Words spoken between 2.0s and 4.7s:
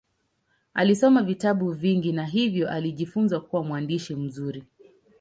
na hivyo alijifunza kuwa mwandishi mzuri.